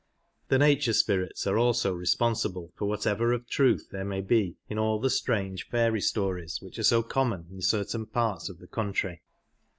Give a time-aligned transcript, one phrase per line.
[0.47, 4.99] The nature spirits are also responsible for whatever of truth there may be in all
[4.99, 9.21] the strange fairy stories which are so common in certain parts of the country.